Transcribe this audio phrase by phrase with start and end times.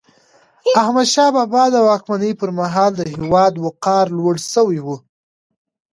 [0.81, 4.87] احمدشاه بابا د واکمني پر مهال د هیواد وقار لوړ سوی و.